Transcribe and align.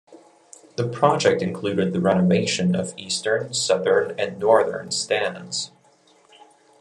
The 0.77 0.87
project 0.87 1.43
included 1.43 1.93
the 1.93 1.99
renovation 1.99 2.73
of 2.73 2.95
eastern, 2.97 3.53
southern 3.53 4.19
and 4.19 4.39
northern 4.39 4.89
stands. 4.89 5.69